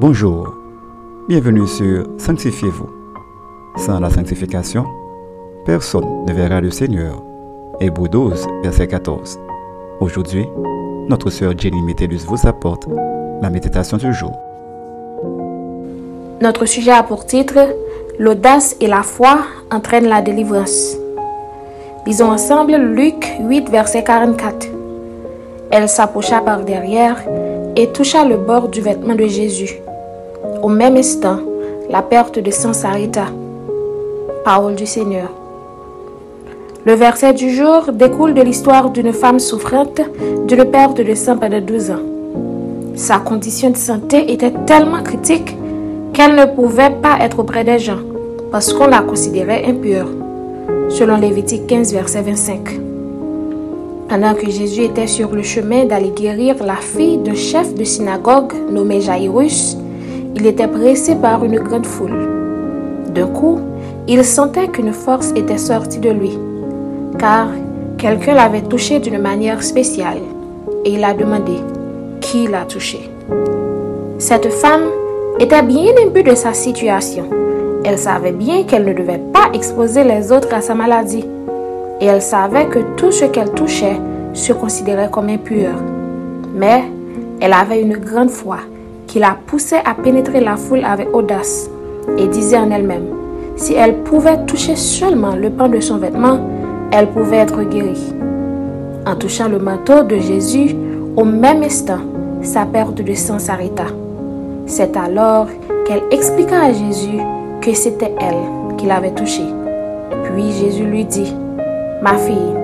[0.00, 0.54] Bonjour,
[1.28, 2.88] bienvenue sur Sanctifiez-vous.
[3.76, 4.86] Sans la sanctification,
[5.66, 7.22] personne ne verra le Seigneur.
[7.80, 9.38] Hébreu 12, verset 14.
[10.00, 10.46] Aujourd'hui,
[11.06, 12.88] notre sœur Jenny Métellus vous apporte
[13.42, 14.32] la méditation du jour.
[16.40, 17.58] Notre sujet a pour titre
[18.18, 19.40] L'audace et la foi
[19.70, 20.96] entraînent la délivrance.
[22.06, 24.66] Lisons ensemble Luc 8, verset 44.
[25.70, 27.22] Elle s'approcha par derrière
[27.76, 29.78] et toucha le bord du vêtement de Jésus.
[30.62, 31.38] Au même instant,
[31.90, 33.26] la perte de sang s'arrêta.
[34.44, 35.28] Parole du Seigneur.
[36.86, 40.00] Le verset du jour découle de l'histoire d'une femme souffrante
[40.46, 42.02] d'une perte de sang pendant 12 ans.
[42.94, 45.56] Sa condition de santé était tellement critique
[46.14, 48.00] qu'elle ne pouvait pas être auprès des gens
[48.50, 50.08] parce qu'on la considérait impure,
[50.88, 52.80] selon Lévitique 15, verset 25.
[54.08, 58.54] Pendant que Jésus était sur le chemin d'aller guérir la fille d'un chef de synagogue
[58.70, 59.76] nommé Jairus,
[60.34, 62.28] il était pressé par une grande foule.
[63.14, 63.60] D'un coup,
[64.08, 66.38] il sentait qu'une force était sortie de lui,
[67.18, 67.48] car
[67.98, 70.20] quelqu'un l'avait touché d'une manière spéciale,
[70.84, 71.54] et il a demandé
[72.20, 73.10] qui l'a touché?
[74.18, 74.88] Cette femme
[75.38, 77.24] était bien imbue de sa situation.
[77.84, 81.24] Elle savait bien qu'elle ne devait pas exposer les autres à sa maladie,
[82.00, 83.98] et elle savait que tout ce qu'elle touchait
[84.32, 85.70] se considérait comme impur.
[86.54, 86.84] Mais
[87.40, 88.58] elle avait une grande foi
[89.10, 91.68] qui la poussait à pénétrer la foule avec audace
[92.16, 93.08] et disait en elle-même,
[93.56, 96.38] si elle pouvait toucher seulement le pan de son vêtement,
[96.92, 98.14] elle pouvait être guérie.
[99.04, 100.76] En touchant le manteau de Jésus,
[101.16, 101.98] au même instant,
[102.42, 103.86] sa perte de sang s'arrêta.
[104.66, 105.48] C'est alors
[105.86, 107.18] qu'elle expliqua à Jésus
[107.60, 109.42] que c'était elle qui l'avait touché.
[110.22, 111.34] Puis Jésus lui dit,
[112.00, 112.54] Ma fille,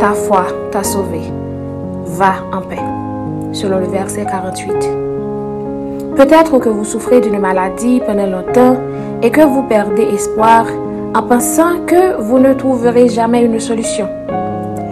[0.00, 1.30] ta foi t'a sauvée.
[2.04, 2.82] Va en paix.
[3.52, 5.13] Selon le verset 48.
[6.16, 8.76] Peut-être que vous souffrez d'une maladie pendant longtemps
[9.22, 10.66] et que vous perdez espoir
[11.14, 14.08] en pensant que vous ne trouverez jamais une solution.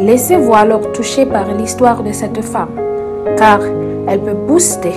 [0.00, 2.70] Laissez-vous alors toucher par l'histoire de cette femme,
[3.36, 3.60] car
[4.08, 4.94] elle peut booster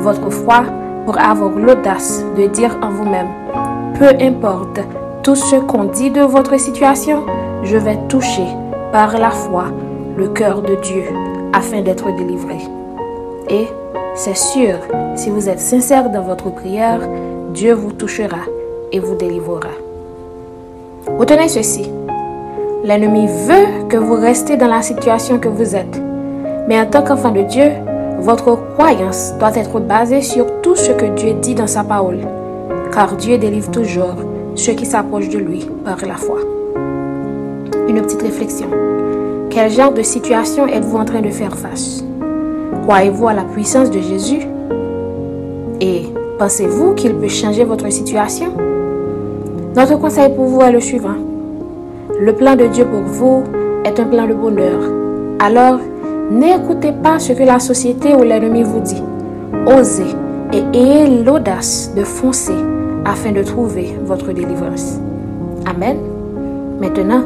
[0.00, 0.64] votre foi
[1.04, 3.28] pour avoir l'audace de dire en vous-même,
[3.98, 4.80] peu importe
[5.22, 7.24] tout ce qu'on dit de votre situation,
[7.62, 8.46] je vais toucher
[8.90, 9.66] par la foi
[10.16, 11.04] le cœur de Dieu
[11.52, 12.58] afin d'être délivré.
[13.48, 13.68] Et
[14.18, 14.74] c'est sûr,
[15.14, 16.98] si vous êtes sincère dans votre prière,
[17.54, 18.40] Dieu vous touchera
[18.90, 19.70] et vous délivrera.
[21.18, 21.88] Retenez ceci.
[22.82, 26.02] L'ennemi veut que vous restez dans la situation que vous êtes.
[26.66, 27.70] Mais en tant qu'enfant de Dieu,
[28.18, 32.18] votre croyance doit être basée sur tout ce que Dieu dit dans sa parole.
[32.92, 34.16] Car Dieu délivre toujours
[34.56, 36.38] ceux qui s'approchent de lui par la foi.
[37.88, 38.68] Une petite réflexion.
[39.48, 42.02] Quel genre de situation êtes-vous en train de faire face?
[42.82, 44.40] Croyez-vous à la puissance de Jésus?
[45.80, 46.02] Et
[46.38, 48.52] pensez-vous qu'il peut changer votre situation?
[49.76, 51.16] Notre conseil pour vous est le suivant.
[52.20, 53.44] Le plan de Dieu pour vous
[53.84, 54.80] est un plan de bonheur.
[55.38, 55.78] Alors,
[56.30, 59.02] n'écoutez pas ce que la société ou l'ennemi vous dit.
[59.66, 60.14] Osez
[60.52, 62.56] et ayez l'audace de foncer
[63.04, 64.98] afin de trouver votre délivrance.
[65.66, 65.98] Amen.
[66.80, 67.22] Maintenant,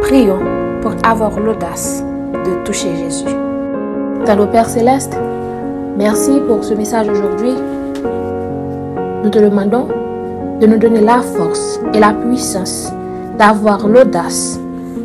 [0.00, 0.40] prions
[0.82, 2.02] pour avoir l'audace
[2.32, 3.53] de toucher Jésus.
[4.26, 5.16] Nos Père Céleste,
[5.96, 7.52] merci pour ce message aujourd'hui.
[9.22, 9.86] Nous te demandons
[10.60, 12.90] de nous donner la force et la puissance
[13.38, 14.58] d'avoir l'audace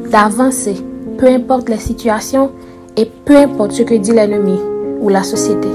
[0.09, 0.84] d'avancer,
[1.19, 2.50] peu importe les situations
[2.97, 4.59] et peu importe ce que dit l'ennemi
[5.00, 5.68] ou la société.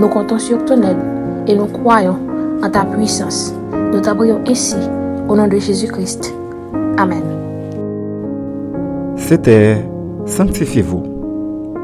[0.00, 0.96] Nous comptons sur ton aide
[1.46, 2.18] et nous croyons
[2.64, 3.54] en ta puissance.
[3.92, 4.76] Nous t'abrions ici
[5.28, 6.34] au nom de Jésus-Christ.
[6.96, 7.22] Amen.
[9.16, 9.86] C'était
[10.26, 11.11] Sanctifiez-vous.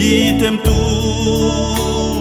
[0.00, 2.19] 一点不。